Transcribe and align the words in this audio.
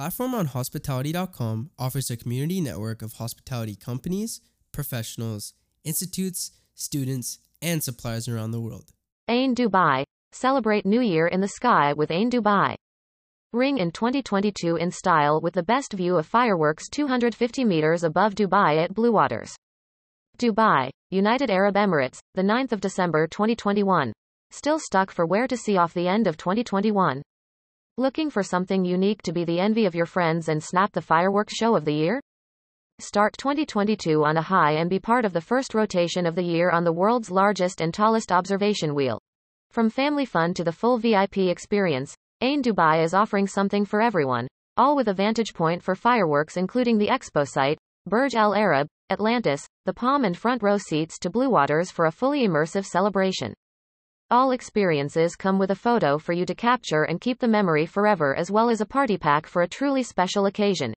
Platform 0.00 0.34
on 0.34 0.46
Hospitality.com 0.46 1.72
offers 1.78 2.10
a 2.10 2.16
community 2.16 2.62
network 2.62 3.02
of 3.02 3.12
hospitality 3.12 3.76
companies, 3.76 4.40
professionals, 4.72 5.52
institutes, 5.84 6.52
students, 6.74 7.38
and 7.60 7.84
suppliers 7.84 8.26
around 8.26 8.52
the 8.52 8.62
world. 8.62 8.92
Ain 9.28 9.54
Dubai. 9.54 10.04
Celebrate 10.32 10.86
New 10.86 11.02
Year 11.02 11.26
in 11.26 11.42
the 11.42 11.48
sky 11.48 11.92
with 11.92 12.10
Ain 12.10 12.30
Dubai. 12.30 12.76
Ring 13.52 13.76
in 13.76 13.90
2022 13.90 14.76
in 14.76 14.90
style 14.90 15.38
with 15.38 15.52
the 15.52 15.62
best 15.62 15.92
view 15.92 16.16
of 16.16 16.24
fireworks 16.24 16.88
250 16.88 17.62
meters 17.66 18.02
above 18.02 18.34
Dubai 18.34 18.82
at 18.82 18.94
Blue 18.94 19.12
Waters. 19.12 19.54
Dubai, 20.38 20.88
United 21.10 21.50
Arab 21.50 21.74
Emirates, 21.74 22.20
the 22.34 22.40
9th 22.40 22.72
of 22.72 22.80
December 22.80 23.26
2021. 23.26 24.14
Still 24.50 24.78
stuck 24.78 25.10
for 25.10 25.26
where 25.26 25.46
to 25.46 25.58
see 25.58 25.76
off 25.76 25.92
the 25.92 26.08
end 26.08 26.26
of 26.26 26.38
2021? 26.38 27.20
Looking 28.00 28.30
for 28.30 28.42
something 28.42 28.82
unique 28.82 29.20
to 29.24 29.32
be 29.34 29.44
the 29.44 29.60
envy 29.60 29.84
of 29.84 29.94
your 29.94 30.06
friends 30.06 30.48
and 30.48 30.62
snap 30.62 30.90
the 30.92 31.02
fireworks 31.02 31.54
show 31.54 31.76
of 31.76 31.84
the 31.84 31.92
year? 31.92 32.18
Start 32.98 33.36
2022 33.36 34.24
on 34.24 34.38
a 34.38 34.40
high 34.40 34.72
and 34.72 34.88
be 34.88 34.98
part 34.98 35.26
of 35.26 35.34
the 35.34 35.40
first 35.42 35.74
rotation 35.74 36.24
of 36.24 36.34
the 36.34 36.42
year 36.42 36.70
on 36.70 36.84
the 36.84 36.94
world's 36.94 37.30
largest 37.30 37.82
and 37.82 37.92
tallest 37.92 38.32
observation 38.32 38.94
wheel. 38.94 39.20
From 39.70 39.90
family 39.90 40.24
fun 40.24 40.54
to 40.54 40.64
the 40.64 40.72
full 40.72 40.96
VIP 40.96 41.50
experience, 41.50 42.14
Ain 42.40 42.62
Dubai 42.62 43.04
is 43.04 43.12
offering 43.12 43.46
something 43.46 43.84
for 43.84 44.00
everyone, 44.00 44.48
all 44.78 44.96
with 44.96 45.08
a 45.08 45.12
vantage 45.12 45.52
point 45.52 45.82
for 45.82 45.94
fireworks 45.94 46.56
including 46.56 46.96
the 46.96 47.08
expo 47.08 47.46
site, 47.46 47.76
Burj 48.06 48.34
Al 48.34 48.54
Arab, 48.54 48.86
Atlantis, 49.10 49.66
the 49.84 49.92
palm 49.92 50.24
and 50.24 50.38
front 50.38 50.62
row 50.62 50.78
seats 50.78 51.18
to 51.18 51.28
Blue 51.28 51.50
Waters 51.50 51.90
for 51.90 52.06
a 52.06 52.12
fully 52.12 52.48
immersive 52.48 52.86
celebration. 52.86 53.52
All 54.32 54.52
experiences 54.52 55.34
come 55.34 55.58
with 55.58 55.72
a 55.72 55.74
photo 55.74 56.16
for 56.16 56.32
you 56.32 56.46
to 56.46 56.54
capture 56.54 57.02
and 57.02 57.20
keep 57.20 57.40
the 57.40 57.48
memory 57.48 57.84
forever 57.84 58.36
as 58.36 58.48
well 58.48 58.70
as 58.70 58.80
a 58.80 58.86
party 58.86 59.18
pack 59.18 59.44
for 59.44 59.62
a 59.62 59.68
truly 59.68 60.04
special 60.04 60.46
occasion. 60.46 60.94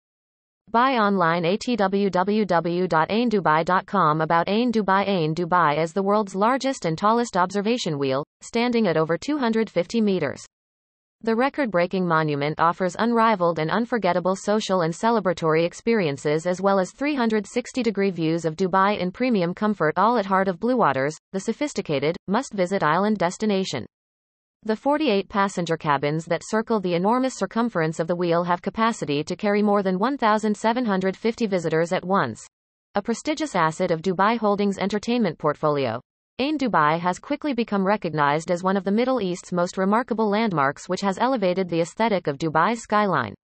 Buy 0.70 0.94
online 0.94 1.44
at 1.44 1.60
www.aindubai.com 1.60 4.20
about 4.20 4.48
Ain 4.48 4.72
Dubai 4.72 5.06
Ain 5.06 5.34
Dubai 5.34 5.78
is 5.78 5.92
the 5.92 6.02
world's 6.02 6.34
largest 6.34 6.86
and 6.86 6.96
tallest 6.96 7.36
observation 7.36 7.98
wheel, 7.98 8.24
standing 8.40 8.86
at 8.86 8.96
over 8.96 9.18
250 9.18 10.00
meters. 10.00 10.46
The 11.20 11.36
record-breaking 11.36 12.06
monument 12.06 12.60
offers 12.60 12.96
unrivaled 12.98 13.58
and 13.58 13.70
unforgettable 13.70 14.36
social 14.36 14.82
and 14.82 14.92
celebratory 14.92 15.64
experiences 15.64 16.46
as 16.46 16.60
well 16.60 16.78
as 16.78 16.92
360-degree 16.92 18.10
views 18.10 18.44
of 18.44 18.56
Dubai 18.56 18.98
in 18.98 19.10
premium 19.10 19.54
comfort 19.54 19.94
all 19.96 20.18
at 20.18 20.26
heart 20.26 20.48
of 20.48 20.60
Blue 20.60 20.76
Waters, 20.76 21.16
the 21.32 21.40
sophisticated, 21.40 22.16
must-visit 22.28 22.82
island 22.82 23.16
destination. 23.18 23.86
The 24.66 24.76
48 24.76 25.28
passenger 25.28 25.76
cabins 25.76 26.24
that 26.24 26.40
circle 26.42 26.80
the 26.80 26.94
enormous 26.94 27.34
circumference 27.34 28.00
of 28.00 28.06
the 28.06 28.16
wheel 28.16 28.44
have 28.44 28.62
capacity 28.62 29.22
to 29.22 29.36
carry 29.36 29.60
more 29.60 29.82
than 29.82 29.98
1,750 29.98 31.46
visitors 31.46 31.92
at 31.92 32.02
once. 32.02 32.46
A 32.94 33.02
prestigious 33.02 33.54
asset 33.54 33.90
of 33.90 34.00
Dubai 34.00 34.38
Holdings' 34.38 34.78
entertainment 34.78 35.36
portfolio. 35.36 36.00
Ain 36.38 36.56
Dubai 36.56 36.98
has 36.98 37.18
quickly 37.18 37.52
become 37.52 37.86
recognized 37.86 38.50
as 38.50 38.62
one 38.62 38.78
of 38.78 38.84
the 38.84 38.90
Middle 38.90 39.20
East's 39.20 39.52
most 39.52 39.76
remarkable 39.76 40.30
landmarks 40.30 40.88
which 40.88 41.02
has 41.02 41.18
elevated 41.18 41.68
the 41.68 41.82
aesthetic 41.82 42.26
of 42.26 42.38
Dubai's 42.38 42.80
skyline. 42.80 43.34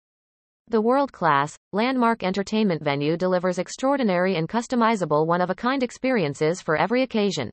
The 0.69 0.81
world-class, 0.81 1.54
landmark 1.75 2.22
entertainment 2.22 2.82
venue 2.82 3.19
delivers 3.19 3.58
extraordinary 3.58 4.37
and 4.37 4.48
customizable 4.48 5.26
one-of-a-kind 5.26 5.82
experiences 5.82 6.62
for 6.62 6.76
every 6.76 7.02
occasion. 7.02 7.50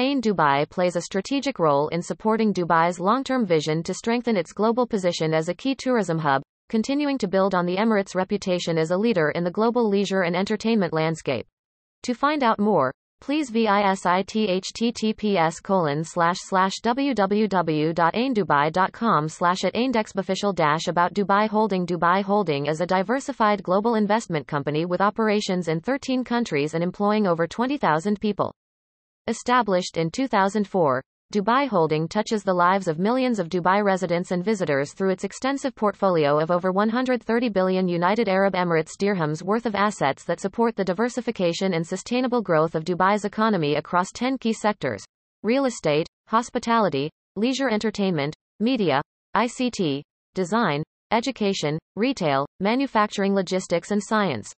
Ain 0.00 0.22
Dubai 0.22 0.64
plays 0.70 0.96
a 0.96 1.02
strategic 1.02 1.58
role 1.58 1.88
in 1.88 2.00
supporting 2.00 2.54
Dubai's 2.54 2.98
long-term 2.98 3.44
vision 3.44 3.82
to 3.82 3.92
strengthen 3.92 4.34
its 4.34 4.54
global 4.54 4.86
position 4.86 5.34
as 5.34 5.50
a 5.50 5.54
key 5.54 5.74
tourism 5.74 6.20
hub, 6.20 6.40
continuing 6.70 7.18
to 7.18 7.28
build 7.28 7.54
on 7.54 7.66
the 7.66 7.76
Emirates' 7.76 8.14
reputation 8.14 8.78
as 8.78 8.92
a 8.92 8.96
leader 8.96 9.28
in 9.28 9.44
the 9.44 9.50
global 9.50 9.86
leisure 9.86 10.22
and 10.22 10.34
entertainment 10.34 10.94
landscape. 10.94 11.46
To 12.04 12.14
find 12.14 12.42
out 12.42 12.58
more, 12.58 12.94
please 13.20 13.50
visit 13.50 13.74
https 13.74 15.62
colon 15.62 16.02
slash 16.02 16.38
slash 16.48 16.80
www.aindubai.com 16.82 19.28
slash 19.28 19.64
at 19.64 19.74
indexofficial 19.74 20.54
dash 20.54 20.88
about 20.88 21.12
Dubai 21.12 21.46
Holding 21.46 21.86
Dubai 21.86 22.22
Holding 22.22 22.64
is 22.64 22.80
a 22.80 22.86
diversified 22.86 23.62
global 23.62 23.96
investment 23.96 24.46
company 24.46 24.86
with 24.86 25.02
operations 25.02 25.68
in 25.68 25.82
13 25.82 26.24
countries 26.24 26.72
and 26.72 26.82
employing 26.82 27.26
over 27.26 27.46
20,000 27.46 28.18
people. 28.18 28.54
Established 29.30 29.96
in 29.96 30.10
2004, 30.10 31.04
Dubai 31.32 31.68
Holding 31.68 32.08
touches 32.08 32.42
the 32.42 32.52
lives 32.52 32.88
of 32.88 32.98
millions 32.98 33.38
of 33.38 33.48
Dubai 33.48 33.80
residents 33.80 34.32
and 34.32 34.44
visitors 34.44 34.92
through 34.92 35.10
its 35.10 35.22
extensive 35.22 35.72
portfolio 35.76 36.40
of 36.40 36.50
over 36.50 36.72
130 36.72 37.48
billion 37.50 37.86
United 37.86 38.28
Arab 38.28 38.54
Emirates 38.54 38.96
dirhams 38.98 39.40
worth 39.40 39.66
of 39.66 39.76
assets 39.76 40.24
that 40.24 40.40
support 40.40 40.74
the 40.74 40.84
diversification 40.84 41.74
and 41.74 41.86
sustainable 41.86 42.42
growth 42.42 42.74
of 42.74 42.82
Dubai's 42.82 43.24
economy 43.24 43.76
across 43.76 44.10
10 44.12 44.36
key 44.38 44.52
sectors. 44.52 45.04
Real 45.44 45.66
estate, 45.66 46.08
hospitality, 46.26 47.08
leisure 47.36 47.68
entertainment, 47.68 48.34
media, 48.58 49.00
ICT, 49.36 50.02
design, 50.34 50.82
education, 51.12 51.78
retail, 51.94 52.46
manufacturing, 52.58 53.32
logistics, 53.32 53.92
and 53.92 54.02
science. 54.02 54.52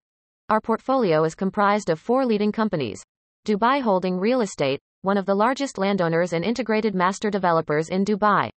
Our 0.48 0.62
portfolio 0.62 1.24
is 1.24 1.34
comprised 1.34 1.90
of 1.90 2.00
four 2.00 2.24
leading 2.24 2.52
companies 2.52 3.02
Dubai 3.44 3.82
Holding 3.82 4.20
Real 4.20 4.40
Estate, 4.40 4.78
one 5.00 5.16
of 5.16 5.26
the 5.26 5.34
largest 5.34 5.76
landowners 5.76 6.32
and 6.32 6.44
integrated 6.44 6.94
master 6.94 7.28
developers 7.28 7.88
in 7.88 8.04
Dubai. 8.04 8.50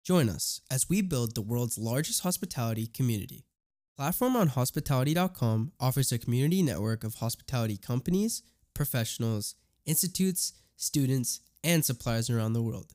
Join 0.04 0.30
us 0.30 0.60
as 0.70 0.86
we 0.90 1.02
build 1.02 1.34
the 1.34 1.42
world's 1.42 1.80
largest 1.80 2.22
hospitality 2.22 2.86
community. 2.88 3.46
Platform 3.98 4.36
on 4.36 4.48
hospitality.com 4.48 5.72
offers 5.80 6.12
a 6.12 6.18
community 6.18 6.62
network 6.62 7.06
of 7.06 7.16
hospitality 7.16 7.78
companies, 7.78 8.44
professionals, 8.74 9.56
institutes, 9.86 10.52
students, 10.76 11.40
and 11.64 11.86
suppliers 11.86 12.30
around 12.30 12.52
the 12.52 12.62
world. 12.62 12.92